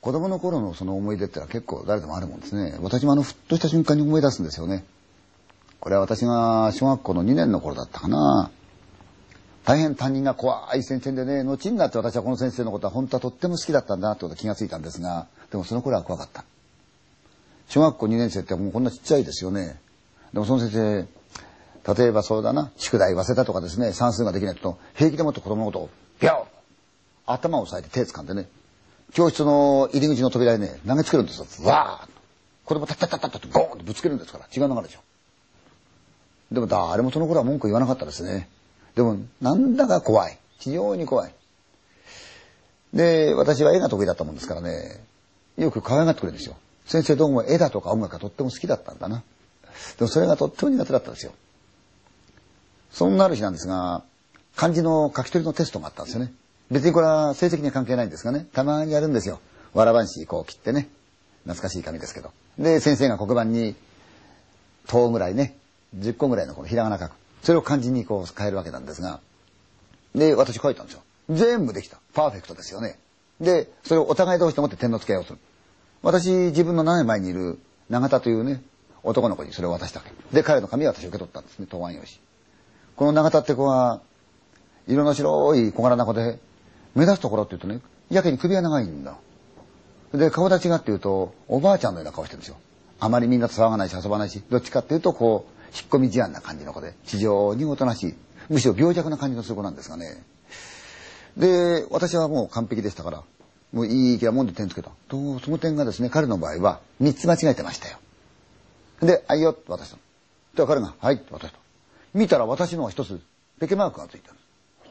[0.00, 2.78] 子供の頃のその思い出ってのは結構誰でもあるもんですね。
[2.80, 4.84] 私もあの、ふっとした瞬間に思い出すんですよね。
[5.78, 8.50] これは私が小学校の2年の頃だったかな。
[9.64, 16.44] 大変担任が怖い先生でね、後になって私はこの先生のことは本当はとっても好きだったんだなってこと気がついたんですが、でもその頃は怖かった。
[17.68, 19.78] 小学校2年生ってもうこんなちっちゃいですよね。
[20.32, 25.90] でもその先生、例えばそうだな、宿題忘れたとかですね、算数ができないと、平気でもって子供のことを、
[26.20, 26.44] ビャー
[27.26, 28.48] 頭を押さえて手掴んでね、
[29.12, 31.68] 教室の入り口の扉にね、投げつけるんですよ。
[31.68, 32.20] わーっと。
[32.64, 35.00] 子供タッタッタッタッとゴーンとぶつけるんですから、違う流れでしょ。
[36.52, 38.48] でも誰もその頃は文句言わなかったですね。
[38.94, 40.38] でも、なんだか怖い。
[40.58, 41.34] 非常に怖い。
[42.92, 45.02] で、私は絵が得意だったもんですからね、
[45.56, 46.56] よく可愛がってくれるんですよ。
[46.86, 49.22] 先生どうも絵だとか音楽がとっても好きだったんだな。
[49.98, 51.32] でもそれがとっても苦手だったんですよ。
[52.90, 54.02] そんなある日なんですが、
[54.56, 56.32] 漢字の書き取りのテストがあったんですよね。
[56.70, 59.40] 別にこれは成績には関係ないんですがね、たまにやるんですよ。
[59.74, 60.88] わらばんしこう切ってね。
[61.44, 62.30] 懐かしい紙ですけど。
[62.58, 63.74] で、先生が黒板に、
[64.86, 65.56] 10ぐらいね、
[65.96, 67.12] 10個ぐらいのこのひらがな書く。
[67.42, 69.20] それを漢字にこう変えるわけなんですが。
[70.14, 71.02] で、私書いたんですよ。
[71.30, 71.98] 全部できた。
[72.14, 72.98] パーフェクトですよね。
[73.40, 75.38] で、それをお互い同士でもって点の付け合いをする。
[76.02, 78.62] 私、自分の斜め前にいる永田というね、
[79.02, 80.12] 男の子にそれを渡したわけ。
[80.34, 82.12] で、彼の紙を私受け取ったんですね、答案用紙。
[82.96, 84.00] この永田って子は、
[84.86, 86.38] 色の白い小柄な子で、
[86.94, 89.16] 目立つところって言うとね、やけに首が長いんだ。
[90.12, 92.56] で、顔立ちがっていうと、おばあちゃんのような顔してるんですよ。
[92.98, 98.14] あまりみんな騒がないし遊ばないし、どっちかっていうと、こう、引っ込み思案な感じの子で、非常におとなしい。
[98.48, 100.22] むしろ病弱な感じのする子なんですがね。
[101.36, 103.22] で、私はもう完璧でしたから、
[103.72, 104.90] もういい気なもんで点つけた。
[105.08, 107.98] と、その点がですね、彼の場合は3つ間違えてましたよ。
[109.00, 110.02] で、あいよって渡したの。
[110.54, 111.58] で、彼が、はいって渡した。
[112.12, 113.20] 見たら私のは一つ、
[113.60, 114.34] ペケマークがついてる。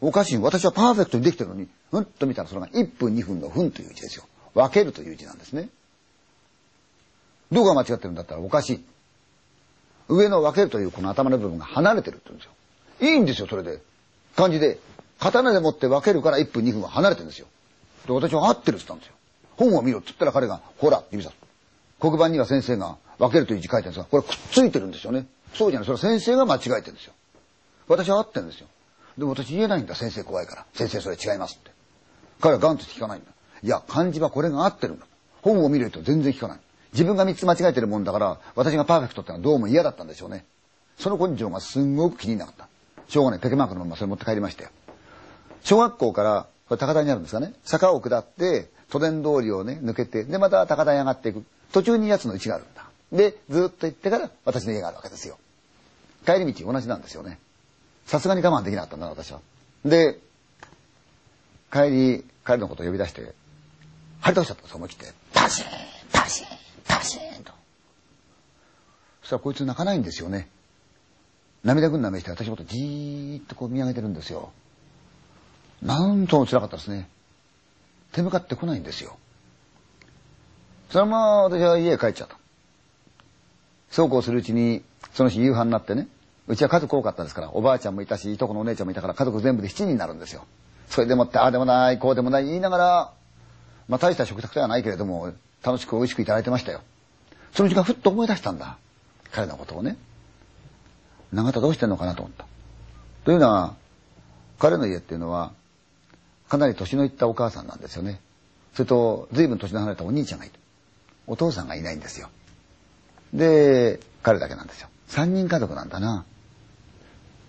[0.00, 0.38] おかしい。
[0.38, 4.24] 私はパーフェクトにできてるのに、うんと見たらそれが1分2分の分という字ですよ。
[4.54, 5.68] 分けるという字なんですね。
[7.52, 8.84] どこが間違ってるんだったらおかしい。
[10.08, 12.52] 上の分けるというこの頭の部分が離れてるって言うんですよ。
[13.08, 13.80] いいんですよ、それで。
[14.36, 14.78] 漢字で。
[15.18, 17.46] 刀で持って分けるから1分2分は離れてるんですよ。
[18.06, 19.14] で、私は合ってるって言ったんですよ。
[19.56, 21.36] 本を見ろって言ったら彼が、ほらって指さす。
[21.98, 25.26] 黒板には先生が分けるという字書いてるんですが、これくっついてるんですよね。
[25.54, 25.86] そうじゃない。
[25.86, 27.14] それは先生が間違えてるんですよ。
[27.88, 28.66] 私は合ってるんですよ。
[29.18, 29.94] でも私言えないんだ。
[29.94, 30.66] 先生怖いから。
[30.74, 31.70] 先生それ違いますって。
[32.40, 33.30] 彼はガンと聞かないんだ。
[33.62, 35.06] いや、漢字はこれが合ってるんだ。
[35.42, 36.58] 本を見ると全然聞かない。
[36.92, 40.44] 自分が三つ間違えてるもんだから、私がパーフェクトってのはどうも嫌だったんでしょうね。
[40.98, 42.68] その根性がすんごく気になかった。
[43.08, 43.40] しょうがない。
[43.40, 44.70] ペケマークのままそれ持って帰りましたよ。
[45.62, 47.54] 小学校から、これ高台にあるんですかね。
[47.64, 51.44] 坂を下って、都電通りをね、抜けて、で、また高台に上がっていく。
[51.72, 52.88] 途中に奴の家があるんだ。
[53.12, 55.38] で、ずっと行ってから私の家があるわけですよ。
[56.24, 57.38] 帰り道同じなんですよね。
[58.06, 59.40] さすがに我慢できなかったんだな、私は。
[59.84, 60.18] で、
[61.72, 63.34] 帰り、彼のことを呼び出して、
[64.20, 65.12] 張り倒しちゃったんです思い切って。
[65.34, 65.68] パシーン
[66.12, 67.52] パシーンパシーンと。
[69.22, 70.48] そしたらこいつ泣かないんですよね。
[71.64, 74.52] 涙ぐんな目して私のことじーっとこう見上げてるんですよ。
[75.82, 77.08] なんとも辛かったですね。
[78.12, 79.18] 手向かってこないんですよ。
[80.90, 82.38] そのまま私は家へ帰っちゃった。
[83.90, 86.06] そうこうするうちに、その日夕飯になってね、
[86.48, 90.44] うちは家族多かったですから、おばあちゃんもいたし、いとこのお姉ちゃんもいたから、家族全部で7人になるんですよ。
[90.88, 93.12] それでもって、ああでもない、こうでもない、言いながら、
[93.88, 96.82] まあ大した食卓ではないけれども、楽しく美味しくいただいてましたよ。
[97.52, 98.78] その時間ふっと思い出したんだ。
[99.32, 99.96] 彼のことをね。
[101.32, 102.46] 永田どうしてんのかなと思った。
[103.24, 103.74] というのは、
[104.58, 105.52] 彼の家っていうのは、
[106.48, 108.20] かなり年のいったお母さんなんですよね。
[108.74, 110.54] それと、随分年の離れたお兄ちゃんがいる。
[111.26, 112.28] お父さんがいないんですよ。
[113.34, 114.88] で、彼だけなんですよ。
[115.08, 116.24] 三人家族なんだな。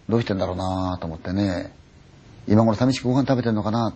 [0.10, 1.72] どうしてんだろうなと思ってね。
[2.48, 3.94] 今頃寂しくご飯食べてんのかな。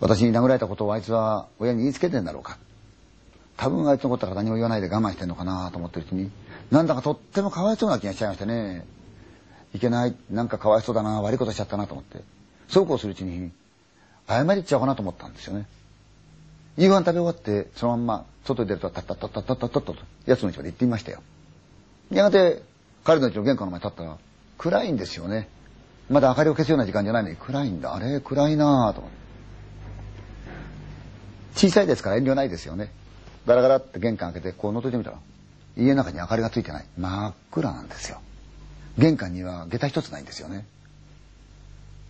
[0.00, 2.58] 私に殴られたことをあいつは親に言いつけてんだろうか。
[3.56, 6.30] 多分あいつのことから何も言わないで我慢してんのかなと思ってるうちに、
[6.70, 8.86] なんだかとってもかわいそうな気がしちゃいましてね。
[9.74, 12.22] いけない、なんかかわいそうだな、悪いことしちゃったなと思って。
[12.68, 13.50] そうこうするうちに、
[14.26, 15.66] 謝りっちゃおうかなと思ったんですよね。
[16.76, 19.96] 夕飯食べ終わって、そのまんま、外に出ると、タッタッタッタッタッタッタッと、
[20.26, 21.22] 奴の家まで行ってみましたよ。
[22.10, 22.62] やがて、
[23.04, 24.18] 彼の家の玄関の前に立ったら、
[24.60, 25.48] 暗いんですよね。
[26.10, 27.94] まだ明かりを消すような時間じゃないのに暗いんだ。
[27.94, 29.18] あれ暗いなぁと思って。
[31.54, 32.92] 小さいですから遠慮ないですよね。
[33.46, 35.18] ガラガラって玄関開けてこう覗いてみたら、
[35.78, 36.84] 家の中に明かりがついてない。
[36.98, 38.20] 真っ暗なんですよ。
[38.98, 40.66] 玄関には下駄一つないんですよね。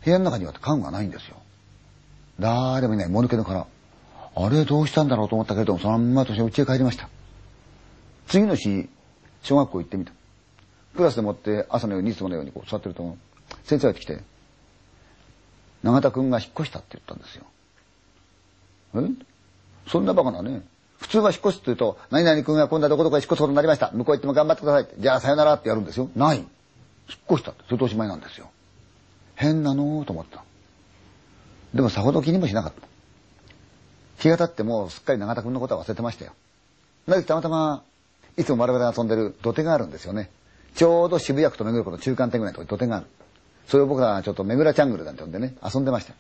[0.05, 1.37] 部屋の中には家具がないんですよ。
[2.41, 3.65] 誰もいない、もぬけの殻。
[4.35, 7.09] あれどうしたんだろうと思ったけれども、そのまま私は家へ帰りました。
[8.27, 8.89] 次の日、
[9.45, 10.13] 小学校行ってみた。
[10.97, 13.17] クラスでもって朝のようにいつものようにこう座ってると、
[13.65, 14.21] 先生が来て、
[15.83, 17.45] 永田君が引っ越したって言ったんですよ。
[18.97, 19.09] え？
[19.89, 20.63] そんなバカなね。
[20.99, 23.91] 普通は引っ越すって言うと、何々君が今度はどこどこへ引っ越すことになりました。
[23.93, 24.89] 向こう行っても頑張ってください。
[24.99, 26.11] じゃあさよならってやるんですよ。
[26.15, 26.39] ない。
[26.39, 26.49] 引っ
[27.31, 27.65] 越したって。
[27.67, 28.51] それとおしまいなんですよ。
[29.37, 30.45] 変なのと思った。
[31.73, 32.87] でもさほど気にもしなかった。
[34.19, 36.33] 気が経ってもうすっかり永田君のことは忘れてましたよ。
[37.07, 37.83] なぜたまたま、
[38.37, 40.29] いつも我々が遊んでる土手があるんですよね。
[40.75, 43.07] ちょうど渋谷区と目黒区の中間点ぐらいのところに土手がある。
[43.67, 46.15] それを僕はちょっと目黒チャングルなんて呼んでね、遊んでました。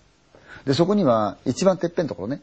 [0.64, 2.43] で、そこには一番てっぺんのところね、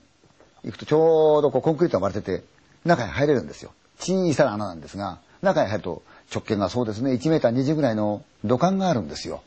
[0.63, 2.43] 行くとちょうどこうコンクリートが割れてて、
[2.85, 3.71] 中に入れるんですよ。
[3.99, 9.41] 小さな穴なんですが、中に入ると直径がそうですね、1メーター20ぐらいの土管があるんですよ。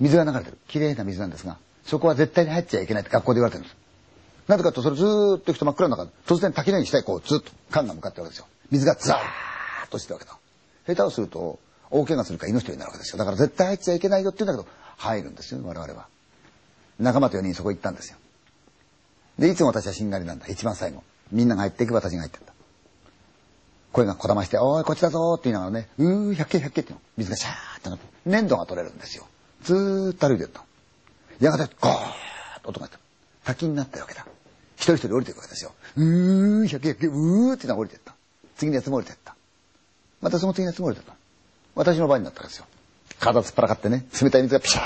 [0.00, 0.58] 水が流れてる。
[0.68, 3.76] 綺麗な水なんですが、そこは絶対に入っちゃいけないって学校で言われてるんです。
[4.46, 8.46] なぜかとそれずーっと行くと真っ暗の中で、突然滝のように下へこうずっと缶が向かってるわけですよ。
[8.70, 10.38] 水がザーッとしてるわけだ。
[10.88, 11.58] 下手をすると、
[11.90, 13.18] 大怪我するか命取りになるわけですよ。
[13.18, 16.08] だから絶対入っちゃいけないよって言うんだけど、入るんですよ、我々は。
[16.98, 18.18] 仲間と4人そこ行ったんですよ。
[19.38, 20.46] で、いつも私はしんがりなんだ。
[20.48, 21.04] 一番最後。
[21.30, 22.52] みんなが入っていく私が入ってった。
[23.92, 27.00] 声がこだまして、おい、こっちだぞって言いながらね、うー、百景百景っての。
[27.16, 29.26] 水がシャーってなって、粘土が取れるんですよ。
[29.62, 30.64] ずーっと歩いてった。
[31.40, 32.98] やがて、ゴーッと音がした。
[33.44, 34.26] 滝になったわけだ。
[34.76, 35.72] 一人一人降りていくわけですよ。
[35.96, 38.14] うー、百景百景、うーってのが降りてった。
[38.56, 39.36] 次のやつも降りてった。
[40.20, 41.14] またその次のつもりてった。
[41.74, 42.66] 私の場になったわけですよ。
[43.20, 44.84] 体突っ張らかってね、冷たい水がピシャー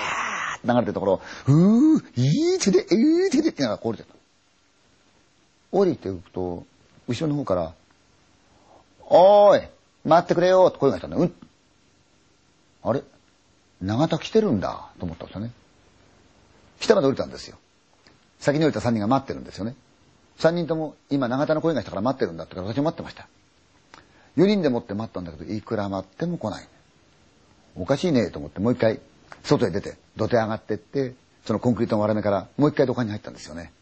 [0.58, 4.14] って流れてるところ、うー、いい手で、いい手でってのが降りてた。
[5.70, 6.64] 降りていくと、
[7.08, 7.72] 後ろの方から、
[9.00, 9.68] おーい、
[10.04, 11.22] 待ってくれよって声がしたんだよ。
[11.22, 11.34] うん。
[12.82, 13.02] あれ？
[13.80, 15.50] 長田来てるんだと思ったんですよね。
[16.80, 17.58] 下まで降りたんですよ。
[18.38, 19.74] 先に降りた3人が待ってるんですよね。
[20.38, 23.28] 3人とも今長田の声がしたから待ってるんだって私も待ってました。
[24.36, 26.68] 4人でもって待ったんだけど、いくら待っても来ない。
[27.76, 29.00] おかしいねと思ってもう一回
[29.42, 31.14] 外へ出て土手上がってって
[31.44, 33.72] そのコンクリートの割れ目からもう一回土管に入ったんですよね。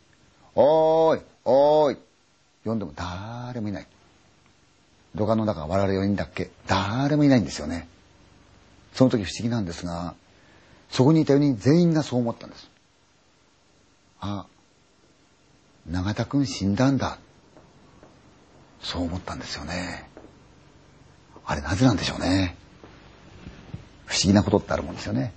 [0.55, 1.99] おーいおーい
[2.64, 3.87] 呼んでも誰もいない。
[5.14, 7.88] 土管の中が我々4人だっけ誰もいないんですよね。
[8.94, 10.14] その時不思議なんですが、
[10.91, 12.70] そこにいた4人全員がそう思ったんです。
[14.20, 14.47] あ、
[15.87, 17.19] 永田くん死んだんだ。
[18.81, 20.08] そう思ったんですよね。
[21.50, 22.55] あれなぜなんでしょうね。
[24.06, 25.32] 不思議なことってあるもんですよね。